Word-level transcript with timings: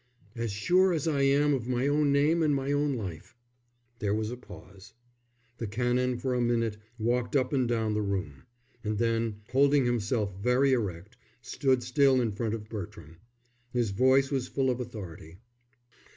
"As 0.35 0.51
sure 0.51 0.93
as 0.93 1.07
I 1.07 1.21
am 1.21 1.53
of 1.53 1.67
my 1.67 1.85
own 1.87 2.11
name 2.11 2.41
and 2.41 2.53
of 2.53 2.55
my 2.55 2.71
own 2.71 2.95
life." 2.95 3.35
There 3.99 4.15
was 4.15 4.31
a 4.31 4.35
pause. 4.35 4.93
The 5.59 5.67
Canon 5.67 6.17
for 6.17 6.33
a 6.33 6.41
minute 6.41 6.77
walked 6.97 7.35
up 7.35 7.53
and 7.53 7.67
down 7.67 7.93
the 7.93 8.01
room; 8.01 8.41
and 8.83 8.97
then, 8.97 9.41
holding 9.51 9.85
himself 9.85 10.33
very 10.35 10.73
erect, 10.73 11.17
stood 11.43 11.83
still 11.83 12.19
in 12.19 12.31
front 12.31 12.55
of 12.55 12.67
Bertram. 12.67 13.17
His 13.73 13.91
voice 13.91 14.31
was 14.31 14.47
full 14.47 14.71
of 14.71 14.79
authority. 14.79 15.37